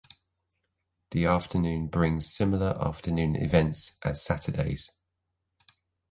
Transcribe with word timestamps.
The 1.11 1.27
afternoon 1.27 1.85
brings 1.85 2.25
similar 2.33 2.75
afternoon 2.83 3.35
events 3.35 3.99
as 4.03 4.19
Saturday's. 4.23 4.89